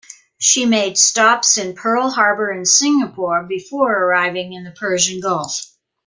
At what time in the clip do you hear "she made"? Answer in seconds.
0.39-0.97